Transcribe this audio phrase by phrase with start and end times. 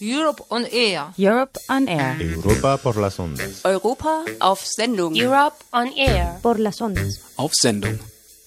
[0.00, 1.12] Europe on Air.
[1.18, 2.16] Europe on Air.
[2.22, 3.64] Europa por las ondas.
[3.64, 5.14] Europa auf Sendung.
[5.14, 6.38] Europe on Air.
[6.42, 7.20] Por las ondas.
[7.36, 7.98] Auf Sendung.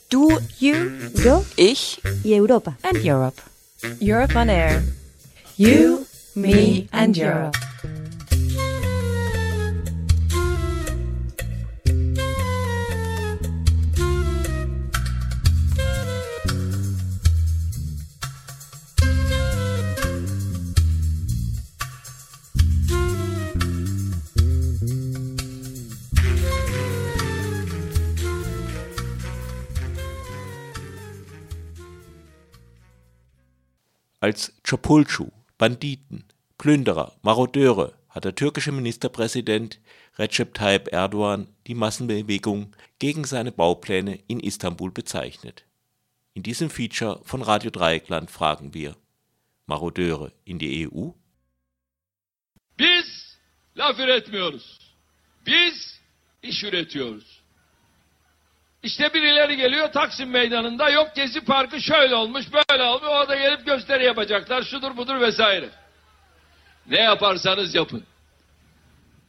[0.10, 0.30] Du,
[0.60, 0.76] You,
[1.24, 2.78] yo ich, y Europa.
[2.84, 3.40] and Europe.
[4.00, 4.84] Europe on Air.
[5.58, 6.06] You,
[6.36, 7.58] me, and Europe.
[34.24, 36.24] Als Çapulcu, Banditen,
[36.58, 39.82] Plünderer, Marodeure hat der türkische Ministerpräsident
[40.18, 45.66] Recep Tayyip Erdogan die Massenbewegung gegen seine Baupläne in Istanbul bezeichnet.
[46.36, 48.96] In diesem Feature von Radio Dreieckland fragen wir:
[49.66, 51.12] Marodeure in die EU?
[52.78, 53.38] Biz
[53.76, 54.80] laf üretmiyoruz.
[55.46, 56.00] Biz
[56.42, 57.43] iş üretiyoruz.
[58.84, 63.66] İşte birileri geliyor Taksim Meydanı'nda yok Gezi Parkı şöyle olmuş böyle olmuş o da gelip
[63.66, 65.70] gösteri yapacaklar şudur budur vesaire.
[66.88, 68.04] Ne yaparsanız yapın.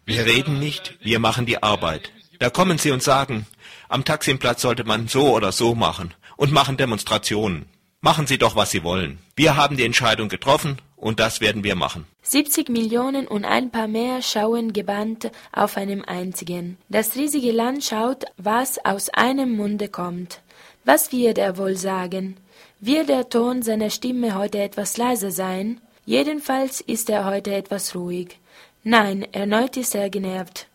[0.06, 2.12] Wir reden nicht, wir machen die Arbeit.
[2.40, 3.46] Da kommen sie und sagen,
[3.88, 7.64] am Taksimplatz sollte man so oder so machen und machen Demonstrationen.
[8.02, 9.18] Machen Sie doch, was Sie wollen.
[9.38, 12.06] Wir haben die Entscheidung getroffen und das werden wir machen.
[12.22, 16.78] 70 Millionen und ein paar mehr schauen gebannt auf einem einzigen.
[16.88, 20.40] Das riesige Land schaut, was aus einem Munde kommt.
[20.86, 22.38] Was wird er wohl sagen?
[22.80, 25.78] Wird der Ton seiner Stimme heute etwas leiser sein?
[26.06, 28.38] Jedenfalls ist er heute etwas ruhig.
[28.82, 30.68] Nein, erneut ist er genervt.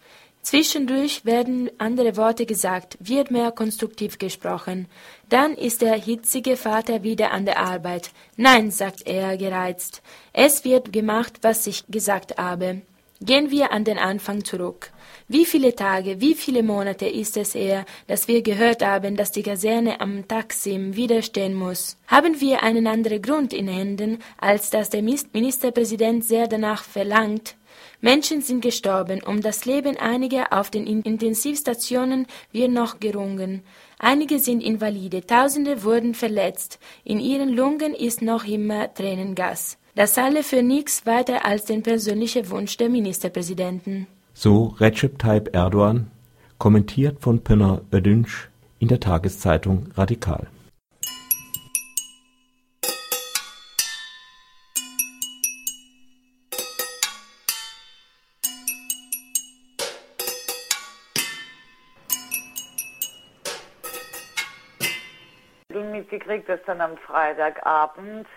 [0.50, 4.88] Zwischendurch werden andere Worte gesagt, wird mehr konstruktiv gesprochen.
[5.30, 8.10] Dann ist der hitzige Vater wieder an der Arbeit.
[8.36, 10.02] Nein, sagt er gereizt.
[10.34, 12.82] Es wird gemacht, was ich gesagt habe.
[13.22, 14.92] Gehen wir an den Anfang zurück.
[15.28, 19.44] Wie viele Tage, wie viele Monate ist es her, dass wir gehört haben, dass die
[19.44, 21.96] Kaserne am Taksim widerstehen muss?
[22.08, 27.54] Haben wir einen anderen Grund in Händen, als dass der Ministerpräsident sehr danach verlangt?
[28.02, 33.62] Menschen sind gestorben, um das Leben einiger auf den Intensivstationen wird noch gerungen.
[33.98, 36.80] Einige sind Invalide, Tausende wurden verletzt.
[37.04, 39.78] In ihren Lungen ist noch immer Tränengas.
[39.96, 44.08] Das alle für nichts weiter als den persönlichen Wunsch der Ministerpräsidenten.
[44.34, 46.10] So Recep Tayyip Erdogan,
[46.58, 48.48] kommentiert von Pınar Ödünç
[48.80, 50.48] in der Tageszeitung Radikal.
[66.00, 68.28] Mitgekriegt, dass dann am Freitagabend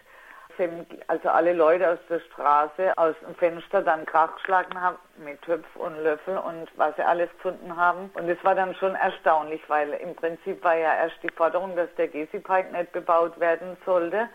[1.09, 5.67] also alle Leute aus der Straße aus dem Fenster dann Krach geschlagen haben mit Töpf
[5.77, 8.11] und Löffel und was sie alles gefunden haben.
[8.15, 11.93] Und es war dann schon erstaunlich, weil im Prinzip war ja erst die Forderung, dass
[11.97, 14.29] der Gezi-Pike nicht bebaut werden sollte.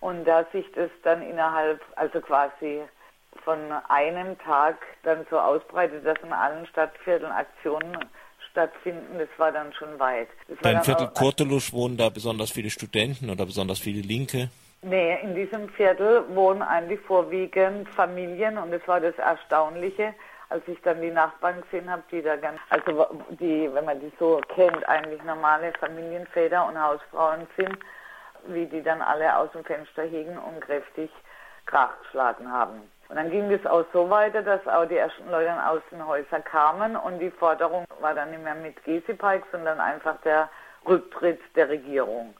[0.00, 2.82] Und da sich das dann innerhalb, also quasi
[3.44, 7.98] von einem Tag dann so ausbreitet, dass in allen Stadtvierteln Aktionen
[8.54, 10.28] stattfinden, das war dann schon weit.
[10.48, 14.48] Das dann Viertel Kurtulusch wohnen da besonders viele Studenten oder besonders viele Linke.
[14.82, 20.14] Nee, in diesem Viertel wohnen eigentlich vorwiegend Familien und das war das Erstaunliche,
[20.50, 23.06] als ich dann die Nachbarn gesehen habe, die da ganz, also
[23.40, 27.76] die, wenn man die so kennt, eigentlich normale Familienväter und Hausfrauen sind,
[28.46, 31.10] wie die dann alle aus dem Fenster hingen und kräftig
[31.66, 32.82] Krach geschlagen haben.
[33.14, 36.42] Und dann ging es auch so weiter, dass auch die ersten Leute aus den Häusern
[36.42, 40.50] kamen und die Forderung war dann nicht mehr mit Gezi-Pike, sondern einfach der
[40.84, 42.34] Rücktritt der Regierung.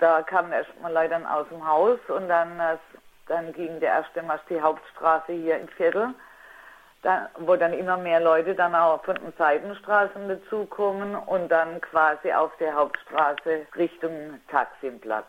[0.00, 2.76] Da kamen erstmal Leute dann aus dem Haus und dann, äh,
[3.26, 6.12] dann ging der erste Marsch die Hauptstraße hier im Viertel,
[7.38, 12.54] wo dann immer mehr Leute dann auch von den Seitenstraßen dazukommen und dann quasi auf
[12.58, 15.24] der Hauptstraße Richtung Taksimplatz.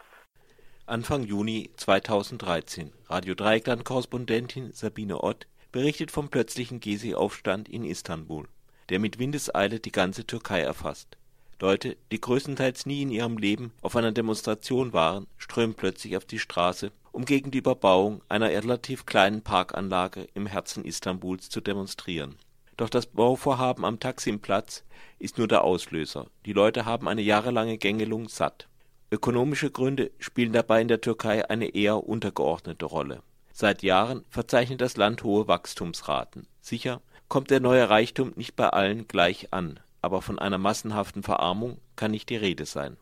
[0.86, 2.92] Anfang Juni 2013.
[3.07, 8.50] Radio Dreieckland-Korrespondentin Sabine Ott berichtet vom plötzlichen Gezi-Aufstand in Istanbul,
[8.90, 11.16] der mit Windeseile die ganze Türkei erfasst.
[11.62, 16.40] Leute, die größtenteils nie in ihrem Leben auf einer Demonstration waren, strömen plötzlich auf die
[16.40, 22.36] Straße, um gegen die Überbauung einer relativ kleinen Parkanlage im Herzen Istanbuls zu demonstrieren.
[22.75, 24.84] Doch das Bauvorhaben am Taksimplatz
[25.18, 26.28] ist nur der Auslöser.
[26.46, 28.68] Die Leute haben eine jahrelange Gängelung satt.
[29.13, 33.21] Ökonomische Gründe spielen dabei in der Türkei eine eher untergeordnete Rolle.
[33.51, 36.48] Seit Jahren verzeichnet das Land hohe Wachstumsraten.
[36.62, 41.77] Sicher kommt der neue Reichtum nicht bei allen gleich an, aber von einer massenhaften Verarmung
[41.95, 42.98] kann nicht die Rede sein.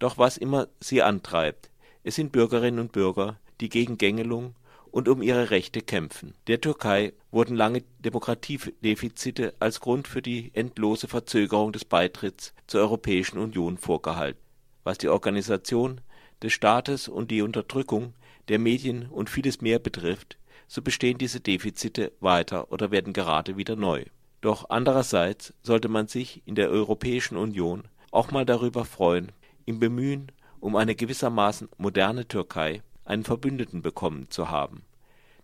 [0.00, 1.70] Doch was immer sie antreibt,
[2.02, 4.54] es sind Bürgerinnen und Bürger, die gegen Gängelung
[4.90, 6.34] und um ihre Rechte kämpfen.
[6.46, 13.38] Der Türkei wurden lange Demokratiedefizite als Grund für die endlose Verzögerung des Beitritts zur Europäischen
[13.38, 14.43] Union vorgehalten.
[14.84, 16.00] Was die Organisation
[16.42, 18.14] des Staates und die Unterdrückung
[18.48, 20.36] der Medien und vieles mehr betrifft,
[20.68, 24.04] so bestehen diese Defizite weiter oder werden gerade wieder neu.
[24.40, 29.32] Doch andererseits sollte man sich in der Europäischen Union auch mal darüber freuen,
[29.64, 34.82] im Bemühen um eine gewissermaßen moderne Türkei einen Verbündeten bekommen zu haben,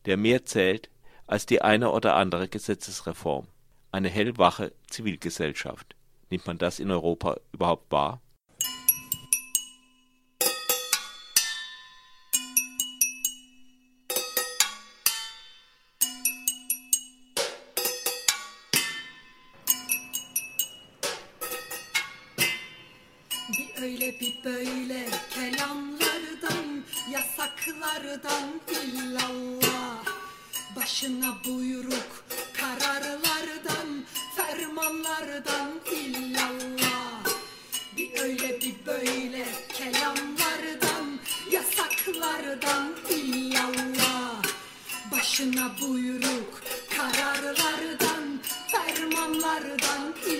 [0.06, 0.90] der mehr zählt
[1.26, 3.46] als die eine oder andere Gesetzesreform,
[3.92, 5.94] eine hellwache Zivilgesellschaft.
[6.30, 8.20] Nimmt man das in Europa überhaupt wahr?
[24.20, 30.04] Bir böyle kelamlardan Yasaklardan illallah.
[30.76, 34.04] Başına buyruk kararlardan
[34.36, 37.24] Fermanlardan illallah.
[37.96, 41.20] Bir öyle bir böyle kelamlardan
[41.52, 44.42] Yasaklardan illallah.
[45.12, 46.62] Başına buyruk
[46.96, 50.39] kararlardan Fermanlardan illallah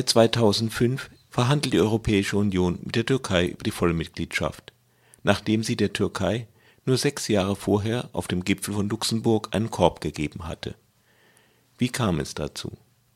[0.00, 4.72] Seit 2005 verhandelt die Europäische Union mit der Türkei über die Vollmitgliedschaft,
[5.24, 6.46] nachdem sie der Türkei
[6.86, 10.74] nur sechs Jahre vorher auf dem Gipfel von Luxemburg einen Korb gegeben hatte.
[11.76, 12.72] Wie kam es dazu?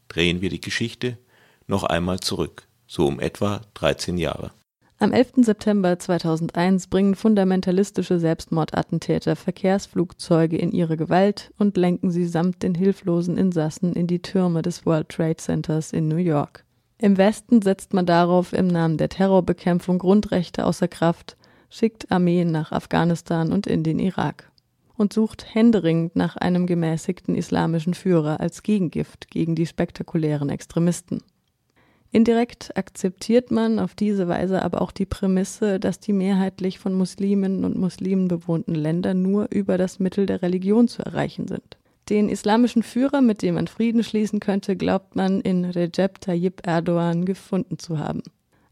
[0.08, 1.16] Drehen wir die Geschichte
[1.66, 4.50] noch einmal zurück, so um etwa 13 Jahre.
[4.98, 5.36] Am 11.
[5.36, 13.38] September 2001 bringen fundamentalistische Selbstmordattentäter Verkehrsflugzeuge in ihre Gewalt und lenken sie samt den hilflosen
[13.38, 16.63] Insassen in die Türme des World Trade Centers in New York.
[16.98, 21.36] Im Westen setzt man darauf im Namen der Terrorbekämpfung Grundrechte außer Kraft,
[21.68, 24.50] schickt Armeen nach Afghanistan und in den Irak
[24.96, 31.22] und sucht händeringend nach einem gemäßigten islamischen Führer als Gegengift gegen die spektakulären Extremisten.
[32.12, 37.64] Indirekt akzeptiert man auf diese Weise aber auch die Prämisse, dass die mehrheitlich von Musliminnen
[37.64, 41.76] und Muslimen bewohnten Länder nur über das Mittel der Religion zu erreichen sind.
[42.10, 47.24] Den islamischen Führer, mit dem man Frieden schließen könnte, glaubt man in Recep Tayyip Erdogan
[47.24, 48.22] gefunden zu haben.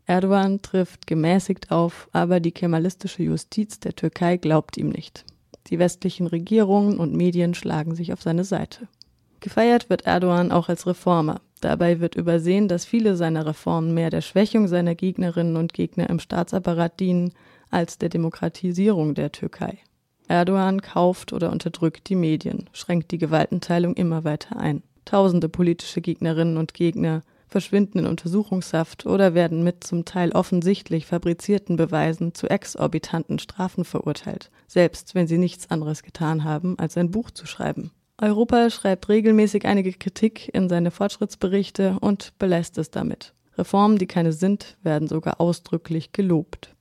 [0.04, 5.24] Erdogan trifft gemäßigt auf, aber die kemalistische Justiz der Türkei glaubt ihm nicht.
[5.68, 8.88] Die westlichen Regierungen und Medien schlagen sich auf seine Seite.
[9.40, 11.40] Gefeiert wird Erdogan auch als Reformer.
[11.60, 16.18] Dabei wird übersehen, dass viele seiner Reformen mehr der Schwächung seiner Gegnerinnen und Gegner im
[16.18, 17.32] Staatsapparat dienen,
[17.70, 19.78] als der Demokratisierung der Türkei.
[20.28, 24.82] Erdogan kauft oder unterdrückt die Medien, schränkt die Gewaltenteilung immer weiter ein.
[25.04, 31.76] Tausende politische Gegnerinnen und Gegner verschwinden in Untersuchungshaft oder werden mit zum Teil offensichtlich fabrizierten
[31.76, 37.30] Beweisen zu exorbitanten Strafen verurteilt, selbst wenn sie nichts anderes getan haben, als ein Buch
[37.30, 37.92] zu schreiben.
[38.18, 43.34] Europa schreibt regelmäßig einige Kritik in seine Fortschrittsberichte und belässt es damit.
[43.58, 46.74] Reformen, die keine sind, werden sogar ausdrücklich gelobt.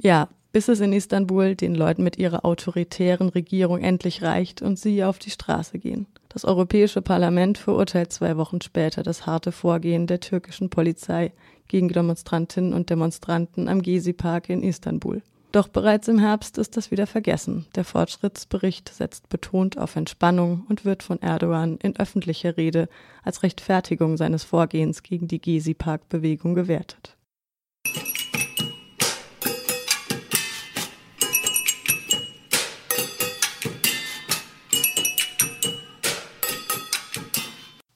[0.00, 5.02] Ja, bis es in Istanbul den Leuten mit ihrer autoritären Regierung endlich reicht und sie
[5.02, 6.06] auf die Straße gehen.
[6.28, 11.32] Das Europäische Parlament verurteilt zwei Wochen später das harte Vorgehen der türkischen Polizei
[11.66, 15.22] gegen Demonstrantinnen und Demonstranten am Gezi-Park in Istanbul.
[15.50, 17.66] Doch bereits im Herbst ist das wieder vergessen.
[17.74, 22.88] Der Fortschrittsbericht setzt betont auf Entspannung und wird von Erdogan in öffentlicher Rede
[23.24, 27.13] als Rechtfertigung seines Vorgehens gegen die Gezi-Park-Bewegung gewertet.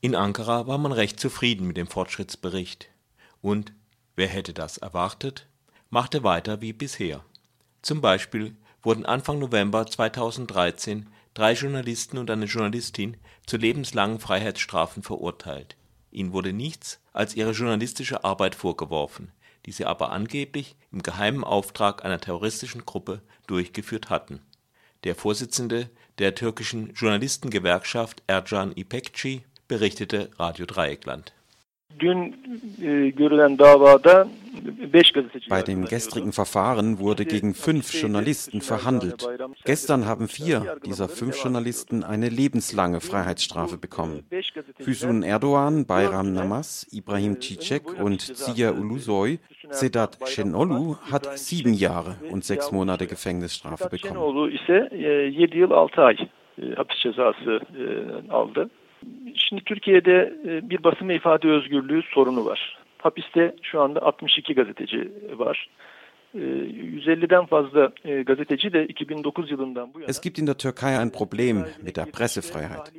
[0.08, 2.88] In Ankara war man recht zufrieden mit dem Fortschrittsbericht
[3.42, 3.74] und,
[4.16, 5.46] wer hätte das erwartet,
[5.90, 7.22] machte weiter wie bisher.
[7.82, 15.76] Zum Beispiel wurden Anfang November 2013 drei Journalisten und eine Journalistin zu lebenslangen Freiheitsstrafen verurteilt.
[16.10, 19.30] Ihnen wurde nichts als ihre journalistische Arbeit vorgeworfen,
[19.66, 24.40] die sie aber angeblich im geheimen Auftrag einer terroristischen Gruppe durchgeführt hatten.
[25.04, 31.32] Der Vorsitzende der türkischen Journalistengewerkschaft Ercan İpekçi berichtete Radio Dreieckland.
[32.00, 33.12] E,
[35.48, 39.26] Bei dem gestrigen Verfahren wurde gegen fünf Journalisten verhandelt.
[39.64, 44.24] Gestern haben vier dieser fünf Journalisten eine lebenslange Freiheitsstrafe bekommen.
[44.80, 49.38] Füsun Erdogan, Bayram Namaz, Ibrahim Cicek und Zia Ulusoy,
[49.70, 54.52] Sedat Şenolu hat sieben Jahre und sechs Monate Gefängnisstrafe bekommen.
[59.34, 62.78] Şimdi Türkiye'de e, bir basın ve ifade özgürlüğü sorunu var.
[62.98, 65.68] Hapiste şu anda 62 gazeteci var.
[66.34, 67.46] 150'den
[68.04, 71.66] e, e, gazeteci de 2009 yılından bu yana Es gibt in der Türkei ein Problem
[71.82, 72.92] mit der Pressefreiheit.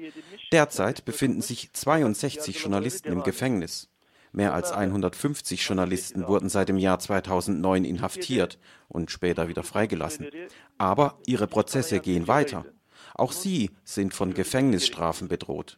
[0.51, 3.88] Derzeit befinden sich 62 Journalisten im Gefängnis.
[4.32, 10.27] Mehr als 150 Journalisten wurden seit dem Jahr 2009 inhaftiert und später wieder freigelassen.
[10.77, 12.65] Aber ihre Prozesse gehen weiter.
[13.19, 15.75] Auch sie sind von Gefängnisstrafen bedroht.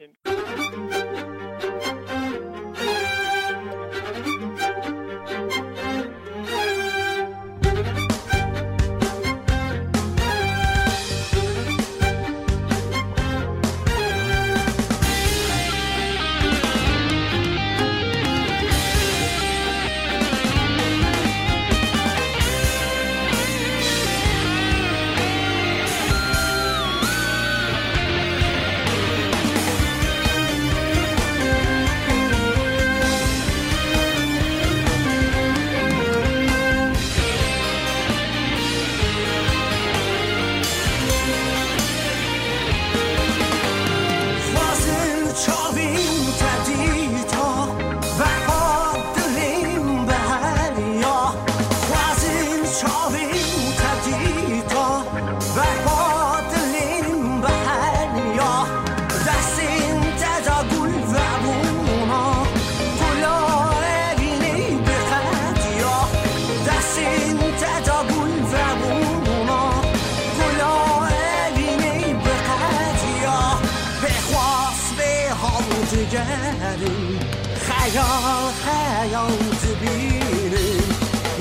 [77.61, 80.85] خیال خیال ببینیم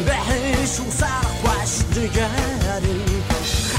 [0.06, 3.24] بهش و سرخوش دگریم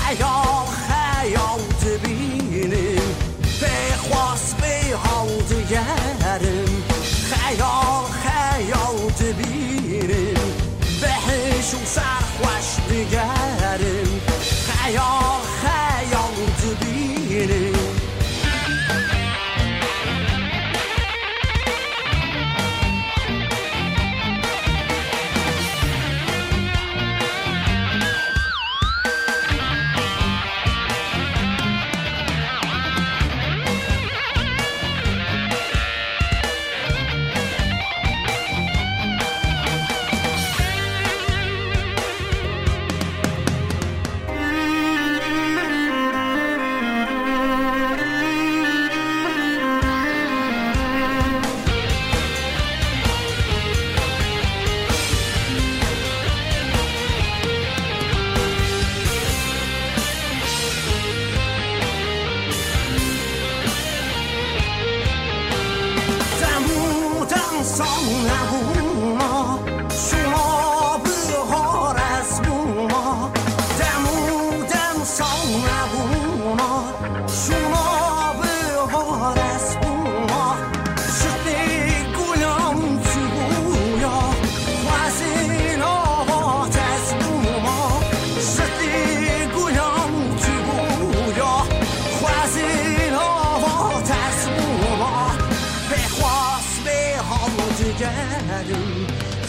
[0.01, 3.17] خیال خیال ببینیم
[3.61, 6.83] به خواست به حال دگریم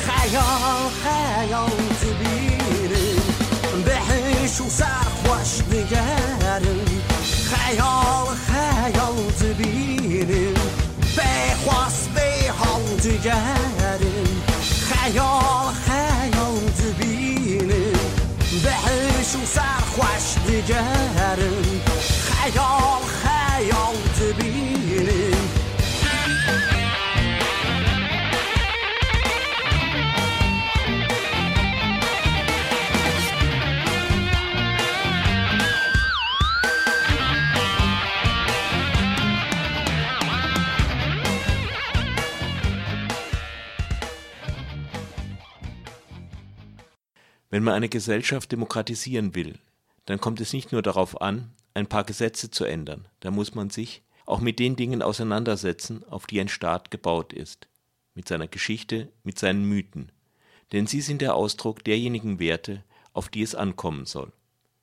[0.08, 1.70] خیال خیال
[2.02, 3.22] ببینیم
[3.86, 7.02] بهش و سرخوش بگریم
[7.50, 10.54] خیال خیال ببینیم
[11.18, 14.44] بخواست به حال دگریم
[14.90, 17.94] خیال خیال ببینیم
[18.64, 19.46] بهش و
[47.53, 49.59] Wenn man eine Gesellschaft demokratisieren will,
[50.07, 53.69] dann kommt es nicht nur darauf an, ein paar Gesetze zu ändern, da muss man
[53.69, 57.69] sich auch mit den Dingen auseinandersetzen, auf die ein Staat gebaut ist,
[58.15, 60.11] mit seiner Geschichte, mit seinen Mythen,
[60.73, 64.33] denn sie sind der Ausdruck derjenigen Werte, auf die es ankommen soll.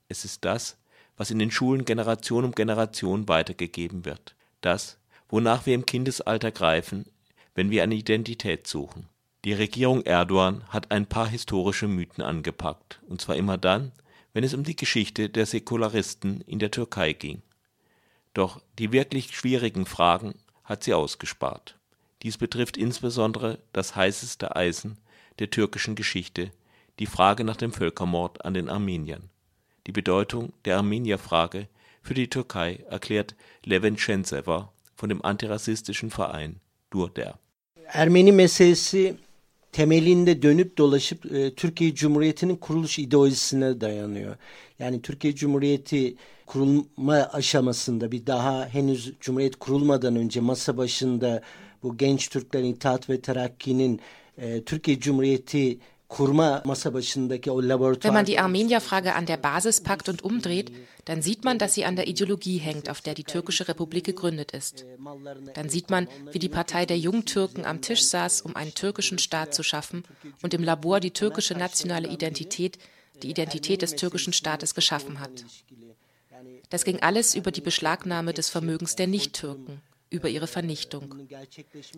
[0.07, 0.77] Es ist das,
[1.17, 7.07] was in den Schulen Generation um Generation weitergegeben wird, das, wonach wir im Kindesalter greifen,
[7.55, 9.08] wenn wir eine Identität suchen.
[9.45, 13.93] Die Regierung Erdogan hat ein paar historische Mythen angepackt, und zwar immer dann,
[14.33, 17.41] wenn es um die Geschichte der Säkularisten in der Türkei ging.
[18.33, 21.77] Doch die wirklich schwierigen Fragen hat sie ausgespart.
[22.21, 24.97] Dies betrifft insbesondere das heißeste Eisen
[25.39, 26.51] der türkischen Geschichte,
[26.99, 29.29] die Frage nach dem Völkermord an den Armeniern.
[29.87, 31.69] Die Bedeutung der Armenierfrage
[32.03, 37.39] für die Türkei erklärt Levent Şensever von dem antirassistischen Verein Durder.
[37.91, 39.17] Ermeni meselesi
[39.71, 44.35] temelinde dönüp dolaşıp e, Türkiye Cumhuriyeti'nin kuruluş ideolojisine dayanıyor.
[44.79, 51.41] Yani Türkiye Cumhuriyeti kurulma aşamasında bir daha henüz Cumhuriyet kurulmadan önce masa başında
[51.83, 53.99] bu genç Türklerin İttihat ve Terakki'nin
[54.37, 60.71] e, Türkiye Cumhuriyeti Wenn man die Armenierfrage an der Basis packt und umdreht,
[61.05, 64.51] dann sieht man, dass sie an der Ideologie hängt, auf der die türkische Republik gegründet
[64.51, 64.85] ist.
[65.53, 69.53] Dann sieht man, wie die Partei der Jungtürken am Tisch saß, um einen türkischen Staat
[69.53, 70.03] zu schaffen
[70.41, 72.79] und im Labor die türkische nationale Identität,
[73.21, 75.45] die Identität des türkischen Staates geschaffen hat.
[76.69, 81.27] Das ging alles über die Beschlagnahme des Vermögens der Nicht-Türken über ihre Vernichtung.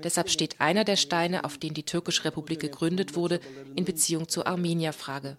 [0.04, 3.40] Deshalb steht einer der Steine, auf denen die türkische Republik gegründet wurde,
[3.76, 5.38] in Beziehung zur Armenierfrage.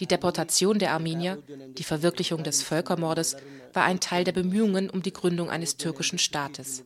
[0.00, 1.42] Die Deportation der Armenier,
[1.78, 3.36] die Verwirklichung des Völkermordes,
[3.72, 6.82] war ein Teil der Bemühungen um die Gründung eines türkischen Staates.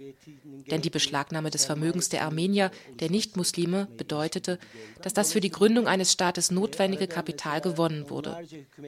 [0.71, 2.71] Denn die Beschlagnahme des Vermögens der Armenier,
[3.01, 4.59] der Nichtmuslime, bedeutete,
[5.03, 8.37] dass das für die Gründung eines Staates notwendige Kapital gewonnen wurde.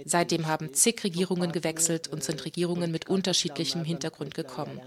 [0.04, 4.80] Seitdem haben zig Regierungen gewechselt und sind Regierungen mit unterschiedlichem Hintergrund gekommen.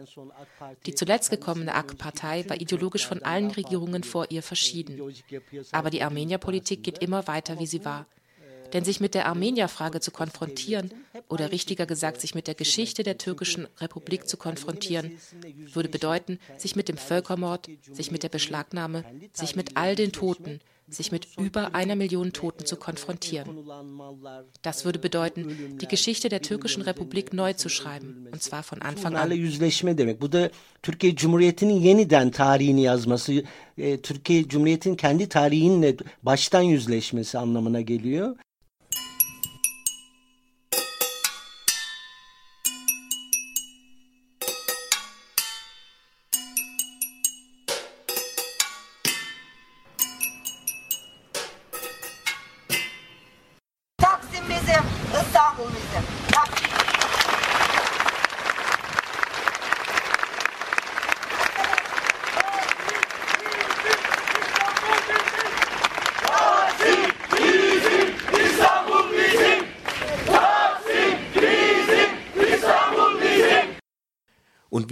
[0.86, 5.00] Die zuletzt gekommene AK-Partei war ideologisch von allen Regierungen vor ihr verschieden.
[5.72, 8.06] Aber die Armenierpolitik geht immer weiter, wie sie war.
[8.74, 10.91] Denn sich mit der Armenierfrage zu konfrontieren,
[11.30, 15.17] oder richtiger gesagt, sich mit der Geschichte der türkischen Republik zu konfrontieren,
[15.74, 20.60] würde bedeuten, sich mit dem Völkermord, sich mit der Beschlagnahme, sich mit all den Toten,
[20.89, 23.50] sich mit über einer Million Toten zu konfrontieren.
[24.62, 29.15] Das würde bedeuten, die Geschichte der türkischen Republik neu zu schreiben, und zwar von Anfang
[29.15, 29.22] an.
[33.78, 38.36] e, Türkiye Cumhuriyeti'nin kendi tarihinle baştan yüzleşmesi anlamına geliyor.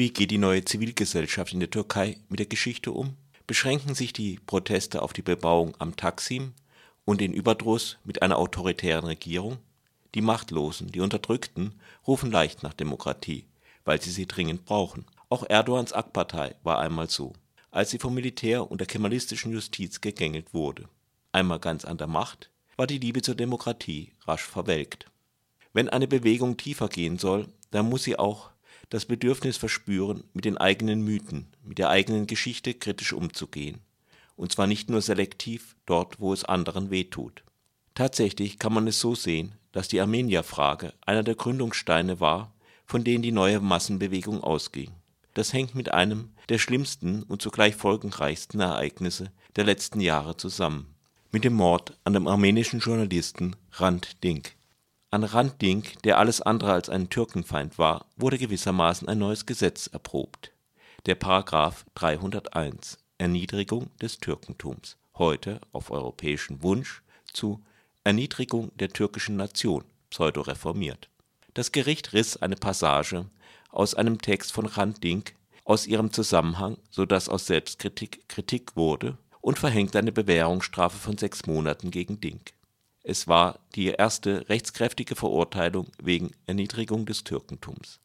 [0.02, 3.18] Wie geht die neue Zivilgesellschaft in der Türkei mit der Geschichte um?
[3.46, 6.54] Beschränken sich die Proteste auf die Bebauung am Taksim
[7.06, 9.60] und den Überdruss mit einer autoritären Regierung?
[10.16, 13.46] Die Machtlosen, die Unterdrückten rufen leicht nach Demokratie,
[13.86, 15.06] weil sie sie dringend brauchen.
[15.30, 17.34] Auch Erdogans AK-Partei war einmal so,
[17.70, 20.90] als sie vom Militär und der kemalistischen Justiz gegängelt wurde.
[21.32, 25.12] Einmal ganz an der Macht, war die Liebe zur Demokratie rasch verwelkt.
[25.74, 28.51] Wenn eine Bewegung tiefer gehen soll, dann muss sie auch
[28.92, 33.80] das Bedürfnis verspüren, mit den eigenen Mythen, mit der eigenen Geschichte kritisch umzugehen.
[34.36, 37.44] Und zwar nicht nur selektiv dort, wo es anderen wehtut.
[37.96, 42.54] Tatsächlich kann man es so sehen, dass die Armenierfrage einer der Gründungssteine war,
[42.86, 44.92] von denen die neue Massenbewegung ausging.
[45.36, 50.94] Das hängt mit einem der schlimmsten und zugleich folgenreichsten Ereignisse der letzten Jahre zusammen,
[51.32, 54.58] mit dem Mord an dem armenischen Journalisten Rand Dink.
[55.14, 55.30] An
[55.62, 60.54] Dink, der alles andere als ein Türkenfeind war, wurde gewissermaßen ein neues Gesetz erprobt.
[61.06, 67.02] Der Paragraph 301 Erniedrigung des Türkentums, heute auf europäischen Wunsch
[67.34, 67.62] zu
[68.06, 71.10] Erniedrigung der türkischen Nation, pseudo-reformiert.
[71.56, 73.26] Das Gericht riss eine Passage
[73.70, 74.70] aus einem Text von
[75.04, 81.46] Dink aus ihrem Zusammenhang, sodass aus Selbstkritik Kritik wurde und verhängte eine Bewährungsstrafe von sechs
[81.48, 82.54] Monaten gegen Dink.
[83.04, 88.00] Es war die erste rechtskräftige Verurteilung wegen Erniedrigung des Türkentums.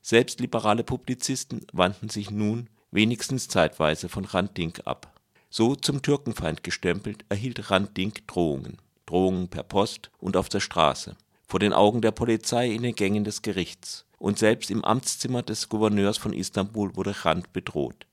[0.00, 5.20] Selbst liberale Publizisten wandten sich nun wenigstens zeitweise von Rand Dink ab.
[5.50, 8.78] So zum Türkenfeind gestempelt erhielt Rand Dink Drohungen.
[9.06, 13.24] Drohungen per Post und auf der Straße, vor den Augen der Polizei in den Gängen
[13.24, 18.06] des Gerichts und selbst im Amtszimmer des Gouverneurs von Istanbul wurde Rand bedroht.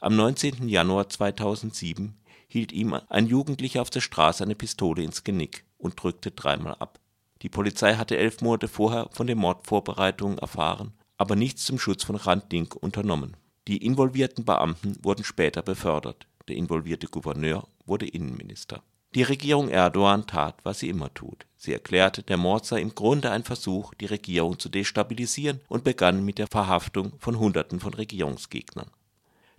[0.00, 0.68] Am 19.
[0.68, 2.14] Januar 2007
[2.46, 7.00] hielt ihm ein Jugendlicher auf der Straße eine Pistole ins Genick und drückte dreimal ab.
[7.42, 12.16] Die Polizei hatte elf Monate vorher von den Mordvorbereitungen erfahren, aber nichts zum Schutz von
[12.16, 13.36] Rand Dink unternommen.
[13.68, 16.26] Die involvierten Beamten wurden später befördert.
[16.48, 18.82] Der involvierte Gouverneur wurde Innenminister.
[19.14, 21.46] Die Regierung Erdogan tat, was sie immer tut.
[21.56, 26.24] Sie erklärte, der Mord sei im Grunde ein Versuch, die Regierung zu destabilisieren und begann
[26.24, 28.90] mit der Verhaftung von Hunderten von Regierungsgegnern.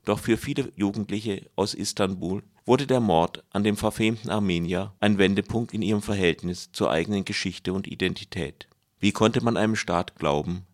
[0.07, 5.73] Doch für viele Jugendliche aus Istanbul wurde der Mord an dem verfemten Armenier ein Wendepunkt
[5.73, 8.69] in ihrem Verhältnis zur eigenen Geschichte und Identität.
[9.01, 10.65] Wie konnte man einem Staat glauben,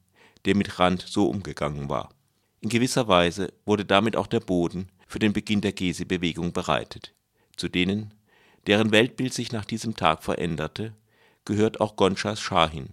[0.46, 2.14] der mit Rand so umgegangen war?
[2.62, 7.16] In gewisser Weise wurde damit auch der Boden für den Beginn der Gezi-Bewegung bereitet.
[7.58, 8.14] Zu denen,
[8.68, 10.94] deren Weltbild sich nach diesem Tag veränderte,
[11.44, 12.90] gehört auch Gonchas Shahin,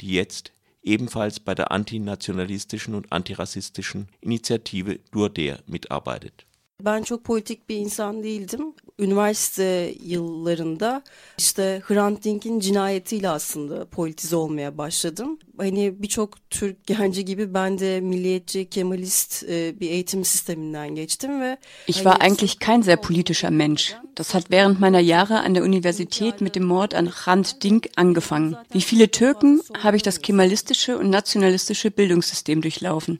[0.00, 6.46] die jetzt ebenfalls bei der antinationalistischen und antirassistischen Initiative Durder mitarbeitet.
[6.82, 8.74] Ben çok politik bir insan değildim.
[8.98, 11.02] Üniversite yıllarında
[11.38, 15.38] işte Hrant Dink'in cinayetiyle aslında politize olmaya başladım.
[15.58, 21.96] Hani birçok Türk genci gibi ben de milliyetçi, kemalist bir eğitim sisteminden geçtim ve Ich
[21.96, 23.94] war eigentlich kein sehr politischer Mensch.
[24.18, 28.56] Das hat während meiner Jahre an der Universität mit dem Mord an Hrant Dink angefangen.
[28.74, 33.18] Wie viele Türken habe ich das kemalistische und nationalistische Bildungssystem durchlaufen.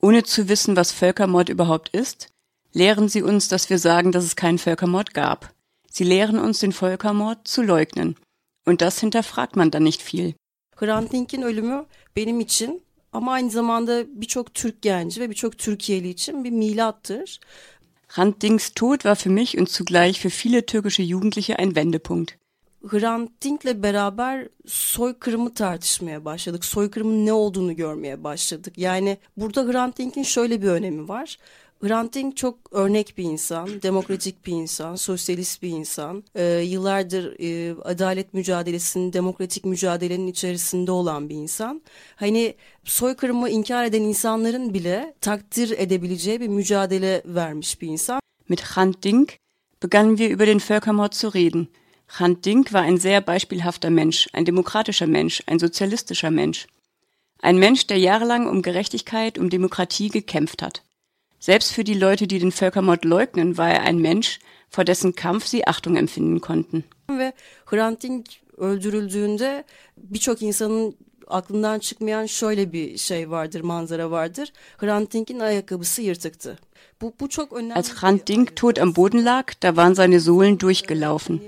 [0.00, 2.28] Ohne zu wissen, was Völkermord überhaupt ist,
[2.72, 5.52] lehren sie uns, dass wir sagen, dass es keinen Völkermord gab.
[5.90, 8.16] Sie lehren uns, den Völkermord zu leugnen.
[8.66, 10.34] Und das hinterfragt man dann nicht viel.
[10.76, 11.84] Hrant Dink'in ölümü
[12.16, 17.40] benim için ama aynı zamanda birçok Türk genci ve birçok Türkiye'li için bir milattır.
[18.08, 22.38] Hrant Dinks Tod war für mich und zugleich für viele türkische Jugendliche ein Wendepunkt.
[22.82, 26.64] Hrant Dink'le beraber soykırımı tartışmaya başladık.
[26.64, 28.78] Soykırımın ne olduğunu görmeye başladık.
[28.78, 31.38] Yani burada Hrant Dink'in şöyle bir önemi var.
[31.82, 36.24] Hrant Dink çok örnek bir insan, demokratik bir insan, sosyalist bir insan.
[36.34, 41.82] Ee, yıllardır e, adalet mücadelesinin, demokratik mücadelenin içerisinde olan bir insan.
[42.16, 48.20] Hani soykırımı inkar eden insanların bile takdir edebileceği bir mücadele vermiş bir insan.
[48.48, 49.36] Mit Hrant Dink
[49.82, 51.68] begannen wir über den Völkermord zu reden.
[52.08, 56.66] Hrant Dink war ein sehr beispielhafter Mensch, ein demokratischer Mensch, ein sozialistischer Mensch.
[57.42, 60.82] Ein Mensch, der jahrelang um Gerechtigkeit, um Demokratie gekämpft hat.
[61.40, 65.46] Selbst für die Leute, die den Völkermord leugnen, war er ein Mensch, vor dessen Kampf
[65.46, 66.84] sie Achtung empfinden konnten.
[67.10, 67.32] Ve
[67.66, 69.64] Hrant Dink öldürüldüğünde
[69.96, 70.96] birçok insanın
[71.26, 74.52] aklından çıkmayan şöyle bir şey vardır, manzara vardır.
[74.78, 76.58] Hrant Dink'in ayakkabısı yırtıktı.
[77.02, 77.74] Bu, bu çok önemli.
[77.74, 81.40] Als Hrant Dink tot am Boden lag, da waren seine Sohlen durchgelaufen.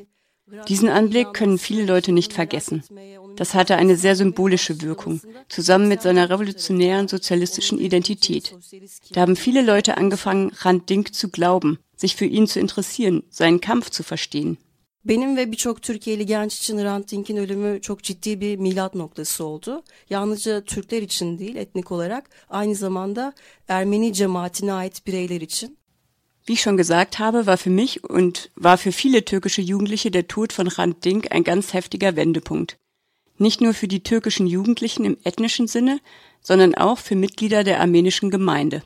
[0.69, 2.83] Diesen Anblick können viele Leute nicht vergessen.
[3.37, 8.55] Das hatte eine sehr symbolische Wirkung, zusammen mit seiner revolutionären sozialistischen Identität.
[9.13, 13.61] Da haben viele Leute angefangen, Rand Dink zu glauben, sich für ihn zu interessieren, seinen
[13.61, 14.59] Kampf zu verstehen.
[15.05, 19.83] Benim ve birçok Türkiye'li genç için Hrant Dink'in ölümü çok ciddi bir milat noktası oldu.
[20.11, 23.33] Yalnızca Türkler için değil etnik olarak aynı zamanda
[23.69, 25.80] Ermeni cemaatine ait bireyler için.
[26.51, 30.27] Wie ich schon gesagt habe, war für mich und war für viele türkische Jugendliche der
[30.27, 32.77] Tod von Hrant Dink ein ganz heftiger Wendepunkt.
[33.39, 36.01] Nicht nur für die türkischen Jugendlichen im ethnischen Sinne,
[36.43, 38.83] sondern auch für Mitglieder der armenischen Gemeinde.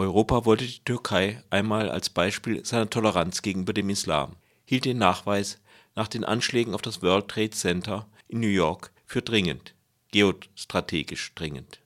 [0.00, 5.58] Europa wollte die Türkei einmal als Beispiel seiner Toleranz gegenüber dem Islam, hielt den Nachweis
[5.94, 9.74] nach den Anschlägen auf das World Trade Center in New York für dringend,
[10.12, 11.80] geostrategisch dringend.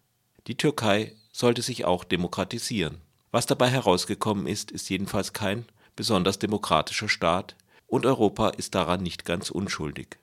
[0.47, 3.01] Die Türkei sollte sich auch demokratisieren.
[3.31, 5.65] Was dabei herausgekommen ist, ist jedenfalls kein
[5.97, 10.19] besonders demokratischer Staat, und Europa ist daran nicht ganz unschuldig.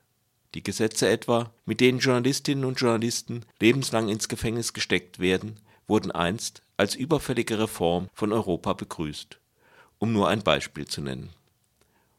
[0.54, 6.62] Die Gesetze etwa, mit denen Journalistinnen und Journalisten lebenslang ins Gefängnis gesteckt werden, wurden einst
[6.82, 9.38] als überfällige Reform von Europa begrüßt,
[10.00, 11.30] um nur ein Beispiel zu nennen.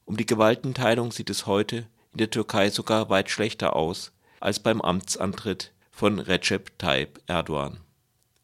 [0.05, 4.79] Um die Gewaltenteilung sieht es heute in der Türkei sogar weit schlechter aus als beim
[4.79, 7.81] Amtsantritt von Recep Tayyip Erdogan.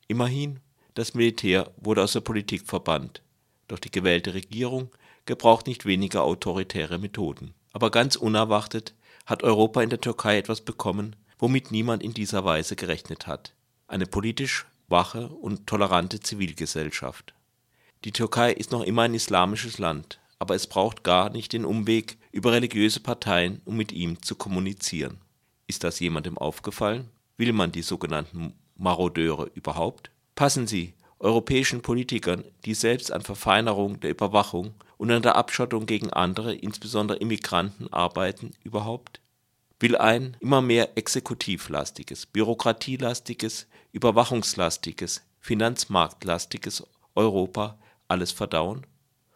[0.09, 0.59] Immerhin,
[0.93, 3.21] das Militär wurde aus der Politik verbannt,
[3.69, 4.89] doch die gewählte Regierung
[5.25, 7.53] gebraucht nicht weniger autoritäre Methoden.
[7.71, 8.93] Aber ganz unerwartet
[9.25, 13.53] hat Europa in der Türkei etwas bekommen, womit niemand in dieser Weise gerechnet hat.
[13.87, 17.33] Eine politisch wache und tolerante Zivilgesellschaft.
[18.05, 22.17] Die Türkei ist noch immer ein islamisches Land, aber es braucht gar nicht den Umweg
[22.31, 25.19] über religiöse Parteien, um mit ihm zu kommunizieren.
[25.67, 27.09] Ist das jemandem aufgefallen?
[27.37, 30.11] Will man die sogenannten Marodeure überhaupt?
[30.35, 36.11] Passen sie europäischen Politikern, die selbst an Verfeinerung der Überwachung und an der Abschottung gegen
[36.11, 39.19] andere, insbesondere Immigranten, arbeiten überhaupt?
[39.81, 48.85] Will ein immer mehr exekutivlastiges, bürokratielastiges, überwachungslastiges, finanzmarktlastiges Europa alles verdauen?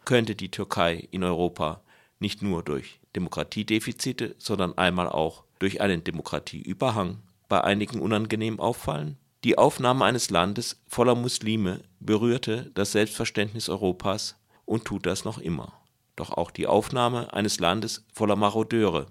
[0.06, 1.82] Könnte die Türkei in Europa
[2.20, 9.18] nicht nur durch Demokratiedefizite, sondern einmal auch durch einen Demokratieüberhang bei einigen unangenehm auffallen?
[9.44, 14.36] Die Aufnahme eines Landes voller Muslime berührte das Selbstverständnis Europas
[14.66, 15.74] und tut das noch immer.
[16.16, 19.08] Doch auch die Aufnahme eines Landes voller Marodeure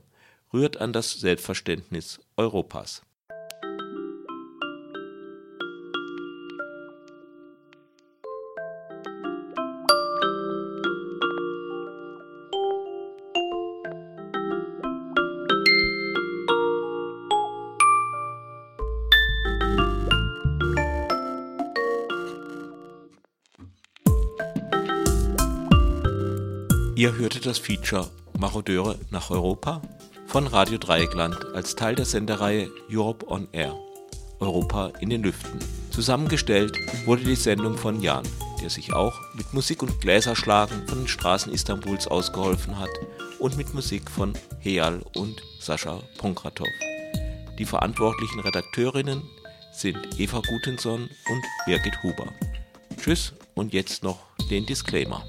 [0.53, 3.03] rührt an das Selbstverständnis Europas.
[27.13, 29.83] Ihr hörtet das Feature Marodeure nach Europa
[30.27, 33.77] von Radio Dreieckland als Teil der Sendereihe Europe on Air.
[34.41, 35.59] Europa in den Lüften.
[35.91, 38.23] Zusammengestellt wurde die Sendung von Jan,
[38.63, 42.91] der sich auch mit Musik und Gläserschlagen von den Straßen Istanbuls ausgeholfen hat
[43.39, 46.69] und mit Musik von Heal und Sascha Ponkratov.
[47.59, 49.23] Die verantwortlichen Redakteurinnen
[49.75, 52.33] sind Eva Gutenson und Birgit Huber.
[52.97, 54.19] Tschüss und jetzt noch
[54.51, 55.23] den Disclaimer.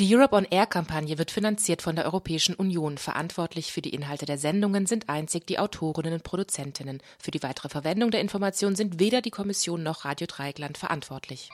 [0.00, 2.96] Die Europe on Air Kampagne wird finanziert von der Europäischen Union.
[2.96, 7.02] Verantwortlich für die Inhalte der Sendungen sind einzig die Autorinnen und Produzentinnen.
[7.18, 11.50] Für die weitere Verwendung der Informationen sind weder die Kommission noch Radio Dreieckland verantwortlich.